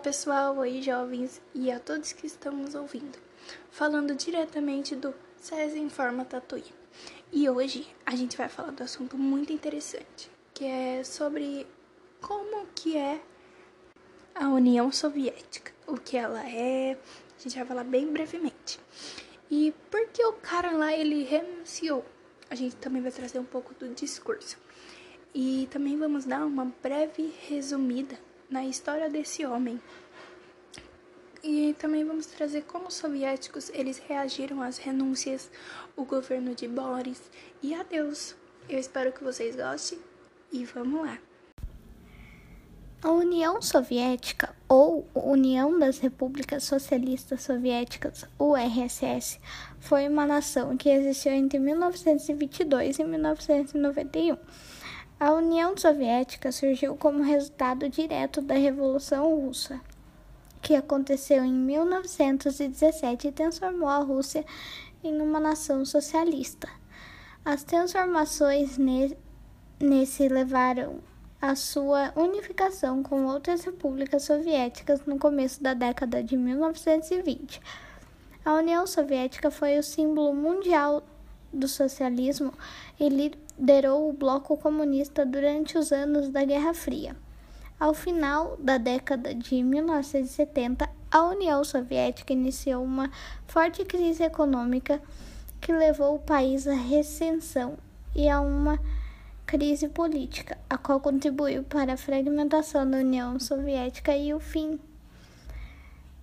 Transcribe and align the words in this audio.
pessoal, 0.00 0.56
oi 0.56 0.80
jovens 0.80 1.42
e 1.54 1.70
a 1.70 1.78
todos 1.78 2.14
que 2.14 2.26
estão 2.26 2.56
nos 2.56 2.74
ouvindo. 2.74 3.18
Falando 3.70 4.14
diretamente 4.14 4.96
do 4.96 5.14
SESI 5.36 5.78
Informa 5.78 6.24
Tatuí. 6.24 6.64
E 7.30 7.50
hoje 7.50 7.86
a 8.06 8.16
gente 8.16 8.34
vai 8.34 8.48
falar 8.48 8.70
do 8.70 8.82
assunto 8.82 9.18
muito 9.18 9.52
interessante, 9.52 10.30
que 10.54 10.64
é 10.64 11.04
sobre 11.04 11.66
como 12.18 12.66
que 12.74 12.96
é 12.96 13.20
a 14.34 14.48
União 14.48 14.90
Soviética, 14.90 15.70
o 15.86 15.98
que 15.98 16.16
ela 16.16 16.48
é, 16.48 16.98
a 17.38 17.42
gente 17.42 17.56
vai 17.56 17.66
falar 17.66 17.84
bem 17.84 18.10
brevemente. 18.10 18.80
E 19.50 19.74
por 19.90 20.08
que 20.08 20.24
o 20.24 20.32
cara 20.32 20.72
lá 20.72 20.94
ele 20.94 21.24
renunciou? 21.24 22.06
A 22.48 22.54
gente 22.54 22.74
também 22.76 23.02
vai 23.02 23.12
trazer 23.12 23.38
um 23.38 23.44
pouco 23.44 23.74
do 23.74 23.86
discurso. 23.90 24.56
E 25.34 25.68
também 25.70 25.98
vamos 25.98 26.24
dar 26.24 26.46
uma 26.46 26.72
breve 26.82 27.34
resumida 27.46 28.18
na 28.50 28.64
história 28.64 29.08
desse 29.08 29.46
homem. 29.46 29.80
E 31.42 31.74
também 31.78 32.04
vamos 32.04 32.26
trazer 32.26 32.62
como 32.64 32.88
os 32.88 32.94
soviéticos 32.94 33.70
eles 33.70 33.98
reagiram 33.98 34.60
às 34.60 34.76
renúncias, 34.76 35.50
o 35.96 36.04
governo 36.04 36.54
de 36.54 36.68
Boris 36.68 37.22
e 37.62 37.74
adeus. 37.74 38.34
Eu 38.68 38.78
espero 38.78 39.12
que 39.12 39.24
vocês 39.24 39.56
gostem 39.56 39.98
e 40.52 40.64
vamos 40.64 41.00
lá. 41.00 41.18
A 43.02 43.10
União 43.10 43.62
Soviética, 43.62 44.54
ou 44.68 45.08
União 45.14 45.78
das 45.78 45.98
Repúblicas 45.98 46.64
Socialistas 46.64 47.42
Soviéticas, 47.42 48.26
URSS, 48.38 49.40
foi 49.78 50.06
uma 50.06 50.26
nação 50.26 50.76
que 50.76 50.90
existiu 50.90 51.32
entre 51.32 51.58
1922 51.58 52.98
e 52.98 53.04
1991 53.04 54.36
a 55.20 55.34
União 55.34 55.76
Soviética 55.76 56.50
surgiu 56.50 56.96
como 56.96 57.22
resultado 57.22 57.90
direto 57.90 58.40
da 58.40 58.54
Revolução 58.54 59.38
Russa, 59.38 59.78
que 60.62 60.74
aconteceu 60.74 61.44
em 61.44 61.52
1917 61.52 63.28
e 63.28 63.32
transformou 63.32 63.90
a 63.90 63.98
Rússia 63.98 64.46
em 65.04 65.20
uma 65.20 65.38
nação 65.38 65.84
socialista. 65.84 66.70
As 67.44 67.62
transformações 67.62 68.78
nesse 69.78 70.26
levaram 70.26 71.00
à 71.40 71.54
sua 71.54 72.14
unificação 72.16 73.02
com 73.02 73.26
outras 73.26 73.62
repúblicas 73.62 74.22
soviéticas 74.22 75.04
no 75.04 75.18
começo 75.18 75.62
da 75.62 75.74
década 75.74 76.22
de 76.22 76.34
1920. 76.34 77.60
A 78.42 78.54
União 78.54 78.86
Soviética 78.86 79.50
foi 79.50 79.78
o 79.78 79.82
símbolo 79.82 80.34
mundial 80.34 81.02
do 81.52 81.68
socialismo 81.68 82.54
e 82.98 83.08
liderou 83.60 84.08
o 84.08 84.12
bloco 84.14 84.56
comunista 84.56 85.26
durante 85.26 85.76
os 85.76 85.92
anos 85.92 86.30
da 86.30 86.42
Guerra 86.44 86.72
Fria. 86.72 87.14
Ao 87.78 87.92
final 87.92 88.56
da 88.56 88.78
década 88.78 89.34
de 89.34 89.62
1970, 89.62 90.88
a 91.10 91.22
União 91.24 91.62
Soviética 91.62 92.32
iniciou 92.32 92.82
uma 92.82 93.10
forte 93.46 93.84
crise 93.84 94.22
econômica 94.22 95.00
que 95.60 95.72
levou 95.72 96.14
o 96.14 96.18
país 96.18 96.66
à 96.66 96.72
recessão 96.72 97.76
e 98.16 98.30
a 98.30 98.40
uma 98.40 98.78
crise 99.44 99.88
política, 99.88 100.56
a 100.68 100.78
qual 100.78 100.98
contribuiu 100.98 101.62
para 101.62 101.92
a 101.92 101.98
fragmentação 101.98 102.90
da 102.90 102.98
União 102.98 103.38
Soviética 103.38 104.16
e 104.16 104.32
o 104.32 104.40
fim 104.40 104.80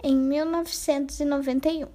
em 0.04 0.16
1991. 0.16 1.88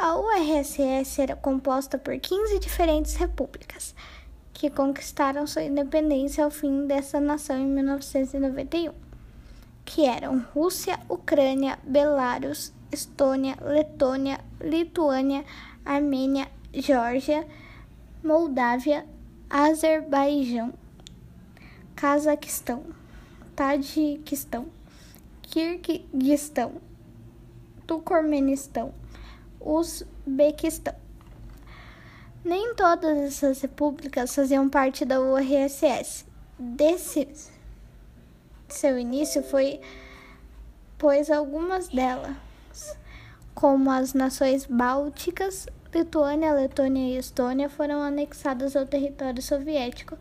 A 0.00 0.16
URSS 0.16 1.20
era 1.20 1.34
composta 1.34 1.98
por 1.98 2.16
15 2.16 2.60
diferentes 2.60 3.16
repúblicas, 3.16 3.96
que 4.52 4.70
conquistaram 4.70 5.44
sua 5.44 5.64
independência 5.64 6.44
ao 6.44 6.52
fim 6.52 6.86
dessa 6.86 7.18
nação 7.18 7.58
em 7.58 7.66
1991, 7.66 8.92
que 9.84 10.04
eram 10.04 10.38
Rússia, 10.54 11.00
Ucrânia, 11.08 11.80
Belarus, 11.82 12.72
Estônia, 12.92 13.56
Letônia, 13.60 14.38
Lituânia, 14.60 15.44
Armênia, 15.84 16.46
Geórgia, 16.72 17.44
Moldávia, 18.22 19.04
Azerbaijão, 19.50 20.74
Cazaquistão, 21.96 22.84
Tadiquistão, 23.56 24.66
Kirguistão, 25.42 26.74
Turcomenistão, 27.84 28.94
Uzbequistão. 29.60 30.94
Nem 32.44 32.74
todas 32.74 33.18
essas 33.18 33.60
repúblicas 33.60 34.34
faziam 34.34 34.68
parte 34.68 35.04
da 35.04 35.20
URSS. 35.20 36.24
Desse 36.58 37.28
seu 38.68 38.98
início 38.98 39.42
foi 39.42 39.80
pois 40.98 41.30
algumas 41.30 41.88
delas, 41.88 42.36
como 43.54 43.90
as 43.90 44.14
nações 44.14 44.66
bálticas, 44.66 45.66
Lituânia, 45.94 46.52
Letônia 46.52 47.14
e 47.14 47.18
Estônia, 47.18 47.68
foram 47.68 48.02
anexadas 48.02 48.76
ao 48.76 48.84
território 48.86 49.40
soviético 49.40 50.18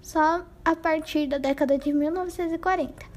só 0.00 0.44
a 0.64 0.76
partir 0.76 1.26
da 1.26 1.38
década 1.38 1.78
de 1.78 1.92
1940. 1.92 3.11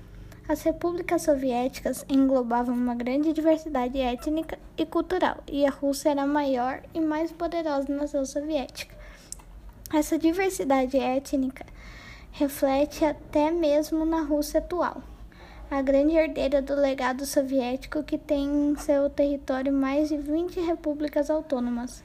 As 0.47 0.61
repúblicas 0.61 1.23
soviéticas 1.23 2.06
englobavam 2.07 2.75
uma 2.75 2.94
grande 2.94 3.33
diversidade 3.33 4.00
étnica 4.00 4.59
e 4.78 4.85
cultural, 4.85 5.44
e 5.47 5.66
a 5.66 5.72
Rússia 5.72 6.11
era 6.11 6.22
a 6.22 6.28
maior 6.28 6.83
e 6.94 7.01
mais 7.01 7.31
poderosa 7.31 7.91
nação 7.91 8.23
soviética. 8.23 8.95
Essa 9.91 10.19
diversidade 10.19 10.97
étnica 10.97 11.66
reflete 12.31 13.03
até 13.03 13.50
mesmo 13.50 14.05
na 14.05 14.22
Rússia 14.22 14.59
atual, 14.59 15.01
a 15.72 15.81
grande 15.81 16.16
herdeira 16.16 16.61
do 16.61 16.75
legado 16.75 17.25
soviético 17.25 18.03
que 18.03 18.17
tem 18.17 18.69
em 18.69 18.75
seu 18.75 19.09
território 19.09 19.73
mais 19.73 20.09
de 20.09 20.17
20 20.17 20.59
repúblicas 20.59 21.31
autônomas, 21.31 22.03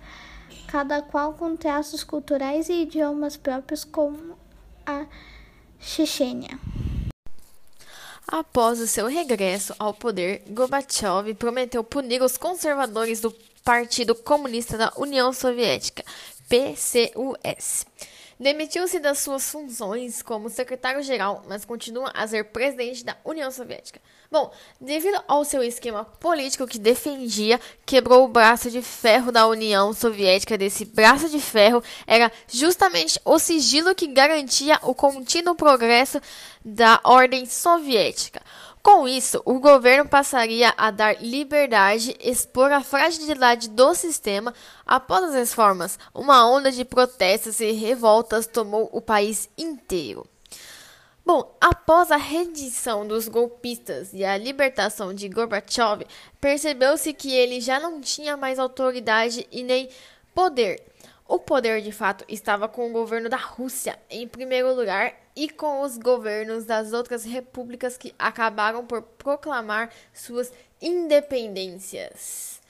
cada 0.66 1.02
qual 1.02 1.34
com 1.34 1.56
traços 1.56 2.02
culturais 2.02 2.70
e 2.70 2.84
idiomas 2.84 3.36
próprios 3.36 3.84
como 3.84 4.34
a 4.86 5.04
Chechênia. 5.78 6.58
Após 8.30 8.78
o 8.78 8.86
seu 8.86 9.08
regresso 9.08 9.74
ao 9.76 9.92
poder, 9.92 10.44
Gorbachev 10.50 11.34
prometeu 11.34 11.82
punir 11.82 12.22
os 12.22 12.36
conservadores 12.36 13.20
do 13.20 13.32
Partido 13.64 14.14
Comunista 14.14 14.78
da 14.78 14.92
União 14.96 15.32
Soviética, 15.32 16.04
PCUS. 16.48 17.84
Demitiu-se 18.40 18.98
das 18.98 19.18
suas 19.18 19.50
funções 19.50 20.22
como 20.22 20.48
secretário-geral, 20.48 21.44
mas 21.46 21.66
continua 21.66 22.10
a 22.14 22.26
ser 22.26 22.46
presidente 22.46 23.04
da 23.04 23.14
União 23.22 23.50
Soviética. 23.50 24.00
Bom, 24.32 24.50
devido 24.80 25.22
ao 25.28 25.44
seu 25.44 25.62
esquema 25.62 26.06
político 26.06 26.66
que 26.66 26.78
defendia, 26.78 27.60
quebrou 27.84 28.24
o 28.24 28.28
braço 28.28 28.70
de 28.70 28.80
ferro 28.80 29.30
da 29.30 29.46
União 29.46 29.92
Soviética. 29.92 30.56
Desse 30.56 30.86
braço 30.86 31.28
de 31.28 31.38
ferro 31.38 31.84
era 32.06 32.32
justamente 32.48 33.20
o 33.26 33.38
sigilo 33.38 33.94
que 33.94 34.06
garantia 34.06 34.78
o 34.84 34.94
contínuo 34.94 35.54
progresso 35.54 36.18
da 36.64 36.98
ordem 37.04 37.44
soviética. 37.44 38.40
Com 38.82 39.06
isso, 39.06 39.42
o 39.44 39.60
governo 39.60 40.08
passaria 40.08 40.72
a 40.76 40.90
dar 40.90 41.22
liberdade, 41.22 42.16
expor 42.18 42.72
a 42.72 42.82
fragilidade 42.82 43.68
do 43.68 43.94
sistema. 43.94 44.54
Após 44.86 45.24
as 45.24 45.34
reformas, 45.34 45.98
uma 46.14 46.48
onda 46.48 46.72
de 46.72 46.82
protestos 46.84 47.60
e 47.60 47.72
revoltas 47.72 48.46
tomou 48.46 48.88
o 48.90 49.00
país 49.02 49.50
inteiro. 49.58 50.26
Bom, 51.26 51.54
após 51.60 52.10
a 52.10 52.16
rendição 52.16 53.06
dos 53.06 53.28
golpistas 53.28 54.14
e 54.14 54.24
a 54.24 54.38
libertação 54.38 55.12
de 55.12 55.28
Gorbachev, 55.28 56.06
percebeu-se 56.40 57.12
que 57.12 57.32
ele 57.32 57.60
já 57.60 57.78
não 57.78 58.00
tinha 58.00 58.36
mais 58.36 58.58
autoridade 58.58 59.46
e 59.52 59.62
nem 59.62 59.90
poder. 60.34 60.82
O 61.28 61.38
poder 61.38 61.82
de 61.82 61.92
fato 61.92 62.24
estava 62.28 62.66
com 62.66 62.88
o 62.88 62.92
governo 62.92 63.28
da 63.28 63.36
Rússia 63.36 63.98
em 64.08 64.26
primeiro 64.26 64.74
lugar 64.74 65.14
e 65.40 65.48
com 65.48 65.80
os 65.80 65.96
governos 65.96 66.66
das 66.66 66.92
outras 66.92 67.24
repúblicas 67.24 67.96
que 67.96 68.14
acabaram 68.18 68.84
por 68.84 69.00
proclamar 69.00 69.90
suas 70.12 70.52
independências. 70.82 72.60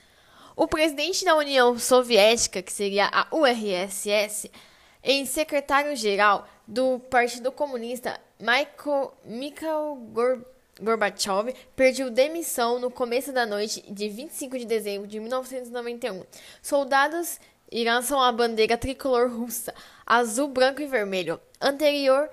O 0.54 0.68
presidente 0.68 1.24
da 1.24 1.34
União 1.34 1.76
Soviética, 1.76 2.62
que 2.62 2.72
seria 2.72 3.10
a 3.12 3.26
URSS, 3.34 4.52
em 5.02 5.26
secretário-geral 5.26 6.46
do 6.64 7.00
Partido 7.00 7.50
Comunista, 7.50 8.20
Michael, 8.38 9.14
Mikhail 9.24 9.96
Gorbachev, 10.80 11.52
pediu 11.74 12.08
demissão 12.08 12.78
no 12.78 12.88
começo 12.88 13.32
da 13.32 13.44
noite 13.44 13.82
de 13.92 14.08
25 14.08 14.56
de 14.56 14.64
dezembro 14.64 15.08
de 15.08 15.18
1991. 15.18 16.24
Soldados 16.62 17.40
lançam 17.72 18.20
a 18.22 18.30
bandeira 18.30 18.76
tricolor 18.76 19.28
russa, 19.28 19.74
azul, 20.06 20.46
branco 20.46 20.80
e 20.80 20.86
vermelho, 20.86 21.40
anterior 21.60 22.30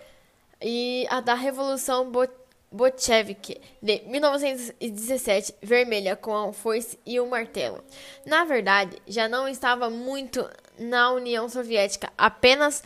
e 0.61 1.05
a 1.09 1.19
da 1.19 1.33
Revolução 1.33 2.11
Bolchevique 2.71 3.61
de 3.81 4.01
1917, 4.05 5.55
vermelha 5.61 6.15
com 6.15 6.35
a 6.35 6.53
foice 6.53 6.99
e 7.05 7.19
o 7.19 7.27
martelo. 7.27 7.83
Na 8.25 8.43
verdade, 8.43 9.01
já 9.07 9.27
não 9.27 9.47
estava 9.47 9.89
muito 9.89 10.47
na 10.77 11.11
União 11.11 11.47
Soviética, 11.47 12.11
apenas 12.17 12.83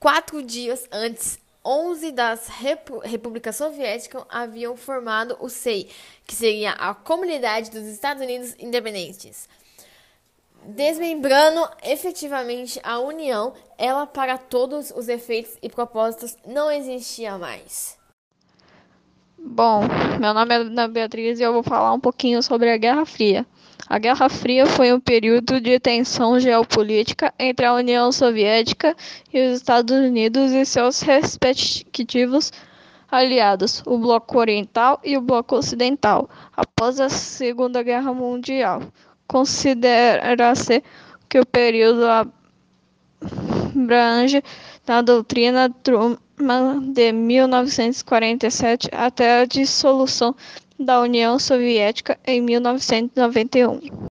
quatro 0.00 0.42
dias 0.42 0.88
antes 0.90 1.38
11 1.64 2.12
das 2.12 2.48
repúblicas 2.48 3.56
soviéticas 3.56 4.24
haviam 4.30 4.74
formado 4.76 5.36
o 5.38 5.50
SEI, 5.50 5.90
que 6.26 6.34
seria 6.34 6.72
a 6.72 6.94
Comunidade 6.94 7.70
dos 7.70 7.84
Estados 7.84 8.22
Unidos 8.22 8.54
Independentes. 8.58 9.46
Desmembrando 10.64 11.66
efetivamente 11.82 12.78
a 12.82 12.98
União, 12.98 13.54
ela 13.78 14.06
para 14.06 14.36
todos 14.36 14.90
os 14.90 15.08
efeitos 15.08 15.56
e 15.62 15.68
propósitos 15.68 16.36
não 16.46 16.70
existia 16.70 17.38
mais. 17.38 17.98
Bom, 19.38 19.82
meu 20.20 20.34
nome 20.34 20.54
é 20.54 20.58
Ana 20.58 20.88
Beatriz 20.88 21.38
e 21.38 21.42
eu 21.42 21.52
vou 21.52 21.62
falar 21.62 21.92
um 21.92 22.00
pouquinho 22.00 22.42
sobre 22.42 22.70
a 22.70 22.76
Guerra 22.76 23.06
Fria. 23.06 23.46
A 23.88 23.98
Guerra 23.98 24.28
Fria 24.28 24.66
foi 24.66 24.92
um 24.92 25.00
período 25.00 25.60
de 25.60 25.78
tensão 25.80 26.38
geopolítica 26.38 27.32
entre 27.38 27.64
a 27.64 27.72
União 27.72 28.12
Soviética 28.12 28.94
e 29.32 29.48
os 29.48 29.56
Estados 29.58 29.96
Unidos 29.96 30.52
e 30.52 30.66
seus 30.66 31.00
respectivos 31.00 32.52
aliados, 33.10 33.82
o 33.86 33.96
Bloco 33.96 34.38
Oriental 34.38 35.00
e 35.02 35.16
o 35.16 35.20
Bloco 35.22 35.56
Ocidental, 35.56 36.28
após 36.54 37.00
a 37.00 37.08
Segunda 37.08 37.82
Guerra 37.82 38.12
Mundial. 38.12 38.82
Considera-se 39.28 40.82
que 41.28 41.38
o 41.38 41.46
período 41.46 42.04
abrange 43.74 44.42
na 44.86 45.02
doutrina 45.02 45.70
Truman 45.82 46.92
de 46.92 47.12
1947 47.12 48.88
até 48.90 49.42
a 49.42 49.44
dissolução 49.44 50.34
da 50.78 51.00
União 51.00 51.38
Soviética 51.38 52.18
em 52.26 52.40
1991. 52.40 54.07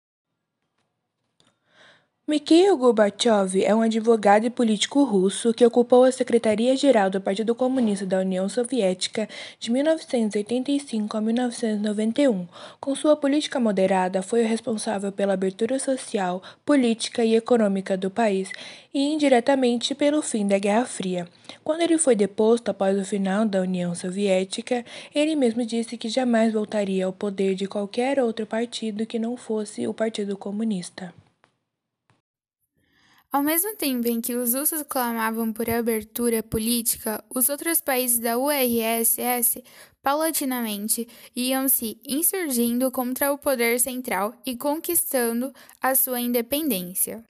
Mikhail 2.27 2.75
Gorbachev 2.75 3.63
é 3.63 3.75
um 3.75 3.83
advogado 3.83 4.47
e 4.47 4.49
político 4.49 5.03
russo 5.03 5.53
que 5.53 5.63
ocupou 5.63 6.05
a 6.05 6.11
Secretaria-Geral 6.11 7.07
do 7.07 7.21
Partido 7.21 7.53
Comunista 7.53 8.03
da 8.03 8.17
União 8.17 8.49
Soviética 8.49 9.29
de 9.59 9.69
1985 9.69 11.15
a 11.15 11.21
1991. 11.21 12.47
Com 12.79 12.95
sua 12.95 13.15
política 13.15 13.59
moderada, 13.59 14.23
foi 14.23 14.43
o 14.43 14.47
responsável 14.47 15.11
pela 15.11 15.35
abertura 15.35 15.77
social, 15.77 16.41
política 16.65 17.23
e 17.23 17.35
econômica 17.35 17.95
do 17.95 18.09
país 18.09 18.51
e 18.91 19.13
indiretamente 19.13 19.93
pelo 19.93 20.23
fim 20.23 20.47
da 20.47 20.57
Guerra 20.57 20.85
Fria. 20.85 21.27
Quando 21.63 21.81
ele 21.81 21.99
foi 21.99 22.15
deposto 22.15 22.71
após 22.71 22.99
o 22.99 23.05
final 23.05 23.45
da 23.45 23.61
União 23.61 23.93
Soviética, 23.93 24.83
ele 25.13 25.35
mesmo 25.35 25.63
disse 25.63 25.95
que 25.95 26.09
jamais 26.09 26.51
voltaria 26.51 27.05
ao 27.05 27.13
poder 27.13 27.53
de 27.53 27.67
qualquer 27.67 28.19
outro 28.19 28.47
partido 28.47 29.05
que 29.05 29.19
não 29.19 29.37
fosse 29.37 29.87
o 29.87 29.93
Partido 29.93 30.35
Comunista. 30.35 31.13
Ao 33.35 33.43
mesmo 33.43 33.75
tempo 33.75 34.07
em 34.07 34.21
que 34.21 34.33
os 34.33 34.53
russos 34.53 34.81
clamavam 34.83 35.51
por 35.51 35.69
abertura 35.69 36.41
política, 36.41 37.21
os 37.29 37.49
outros 37.49 37.81
países 37.81 38.17
da 38.17 38.37
URSS 38.37 39.61
paulatinamente 40.01 41.05
iam 41.35 41.67
se 41.67 41.99
insurgindo 42.07 42.89
contra 42.89 43.33
o 43.33 43.37
poder 43.37 43.77
central 43.81 44.33
e 44.45 44.55
conquistando 44.55 45.53
a 45.81 45.95
sua 45.95 46.21
independência. 46.21 47.25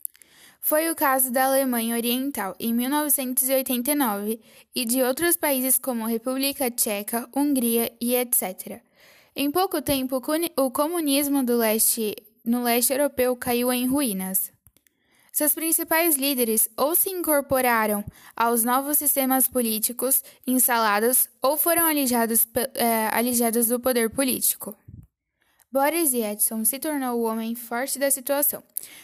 Foi 0.61 0.91
o 0.91 0.95
caso 0.95 1.31
da 1.31 1.45
Alemanha 1.45 1.95
Oriental 1.95 2.55
em 2.59 2.71
1989 2.71 4.39
e 4.75 4.85
de 4.85 5.01
outros 5.01 5.35
países 5.35 5.79
como 5.79 6.05
República 6.05 6.69
Tcheca, 6.69 7.27
Hungria 7.35 7.91
e 7.99 8.13
etc. 8.13 8.79
Em 9.35 9.49
pouco 9.49 9.81
tempo, 9.81 10.21
o 10.55 10.69
comunismo 10.69 11.41
leste, 11.41 12.15
no 12.45 12.61
leste 12.61 12.93
europeu 12.93 13.35
caiu 13.35 13.73
em 13.73 13.87
ruínas. 13.87 14.53
Seus 15.35 15.53
principais 15.53 16.15
líderes 16.15 16.69
ou 16.77 16.95
se 16.95 17.09
incorporaram 17.09 18.05
aos 18.37 18.63
novos 18.63 18.97
sistemas 18.97 19.49
políticos 19.49 20.23
instalados 20.47 21.27
ou 21.41 21.57
foram 21.57 21.85
alijados, 21.85 22.47
é, 22.73 23.09
alijados 23.11 23.67
do 23.67 23.77
poder 23.77 24.09
político. 24.09 24.73
Boris 25.69 26.13
Yeltsin 26.13 26.63
se 26.63 26.79
tornou 26.79 27.19
o 27.19 27.23
homem 27.23 27.53
forte 27.53 27.99
da 27.99 28.09
situação. 28.09 28.63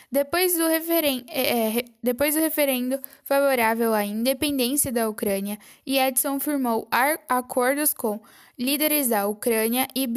Depois 0.10 0.56
do, 0.56 0.68
referen 0.68 1.26
é, 1.28 1.80
é 1.80 1.86
depois 2.02 2.34
do 2.34 2.40
referendo 2.40 2.98
favorável 3.26 3.94
à 3.94 4.06
independência 4.06 4.90
da 4.90 5.10
Ucrânia, 5.10 5.60
Yeltsin 5.86 6.40
firmou 6.40 6.88
acordos 7.28 7.94
com 7.94 8.22
líderes 8.58 9.10
da 9.10 9.28
Ucrânia 9.28 9.86
e, 9.94 10.08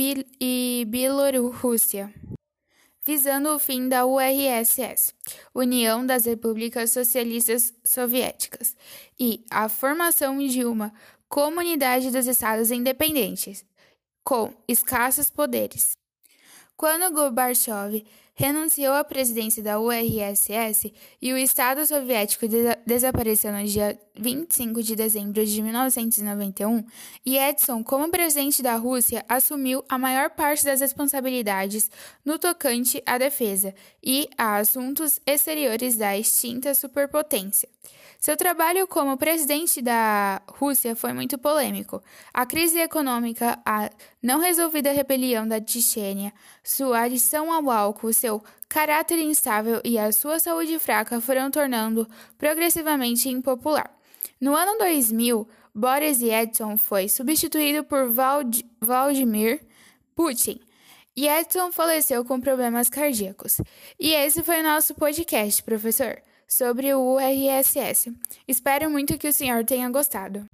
e 0.41 0.85
Bielorrússia 0.87 2.15
visando 3.05 3.51
o 3.51 3.59
fim 3.59 3.89
da 3.89 4.07
URSS, 4.07 5.15
União 5.55 6.05
das 6.05 6.25
Repúblicas 6.25 6.91
Socialistas 6.91 7.75
Soviéticas, 7.85 8.77
e 9.19 9.45
a 9.51 9.69
formação 9.69 10.39
de 10.39 10.65
uma 10.65 10.93
comunidade 11.29 12.11
dos 12.11 12.27
Estados 12.27 12.71
independentes, 12.71 13.65
com 14.25 14.55
escassos 14.67 15.31
poderes. 15.31 15.97
Quando 16.77 17.13
Gorbachev 17.15 18.05
renunciou 18.35 18.93
à 18.95 19.05
presidência 19.05 19.63
da 19.63 19.81
URSS 19.81 20.93
e 21.23 21.33
o 21.33 21.39
Estado 21.39 21.87
Soviético 21.87 22.49
de 22.49 22.77
desapareceu 22.85 23.53
no 23.53 23.65
dia 23.65 23.99
25 24.17 24.83
de 24.83 24.97
dezembro 24.97 25.45
de 25.45 25.63
1991, 25.63 26.85
e 27.25 27.39
Edson, 27.39 27.83
como 27.83 28.11
presidente 28.11 28.63
da 28.63 28.77
Rússia, 28.77 29.25
assumiu 29.29 29.85
a 29.89 29.99
maior 29.99 30.31
parte 30.31 30.65
das 30.65 30.81
responsabilidades 30.81 31.91
no 32.25 32.39
tocante 32.39 33.03
à 33.07 33.19
defesa 33.19 33.75
e 34.03 34.29
a 34.37 34.57
assuntos 34.57 35.21
exteriores 35.27 35.97
da 35.97 36.17
extinta 36.17 36.75
superpotência. 36.75 37.69
Seu 38.25 38.39
trabalho 38.39 38.89
como 38.89 39.19
presidente 39.19 39.83
da 39.83 40.41
Rússia 40.49 40.97
foi 40.97 41.13
muito 41.13 41.37
polêmico. 41.37 42.03
A 42.33 42.47
crise 42.47 42.79
econômica, 42.79 43.59
a 43.67 43.91
não 44.23 44.41
resolvida 44.41 44.91
rebelião 44.93 45.47
da 45.47 45.61
Chechênia, 45.63 46.33
sua 46.63 47.01
adição 47.01 47.53
ao 47.53 47.71
álcool, 47.71 48.15
seu 48.25 48.43
caráter 48.71 49.19
instável 49.19 49.83
e 49.85 49.99
a 49.99 50.11
sua 50.11 50.39
saúde 50.39 50.79
fraca 50.79 51.21
foram 51.21 51.51
tornando 51.51 52.09
progressivamente 52.39 53.29
impopular. 53.29 53.95
No 54.41 54.57
ano 54.57 54.79
2000, 54.79 55.47
Boris 55.75 56.23
Yeltsin 56.23 56.79
foi 56.79 57.07
substituído 57.07 57.85
por 57.85 58.11
Vald 58.11 58.65
Vladimir 58.81 59.61
Putin. 60.17 60.59
Yeltsin 61.17 61.71
faleceu 61.71 62.25
com 62.25 62.41
problemas 62.41 62.89
cardíacos. 62.89 63.61
E 64.01 64.15
esse 64.15 64.43
foi 64.43 64.61
o 64.61 64.65
nosso 64.65 64.95
podcast, 64.95 65.63
professor 65.63 66.17
sobre 66.49 66.95
o 66.95 67.17
URSS. 67.17 68.11
Espero 68.49 68.89
muito 68.89 69.19
que 69.19 69.29
o 69.29 69.33
senhor 69.33 69.65
tenha 69.65 69.91
gostado. 69.91 70.49